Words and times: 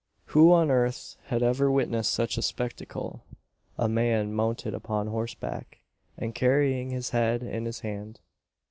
Who 0.33 0.51
on 0.51 0.71
earth 0.71 1.15
had 1.25 1.43
ever 1.43 1.69
witnessed 1.69 2.09
such 2.11 2.35
a 2.35 2.41
spectacle 2.41 3.23
a 3.77 3.87
man 3.87 4.33
mounted 4.33 4.73
upon 4.73 5.05
horseback, 5.05 5.77
and 6.17 6.33
carrying 6.33 6.89
his 6.89 7.11
head 7.11 7.43
in 7.43 7.65
his 7.65 7.81
hand? 7.81 8.19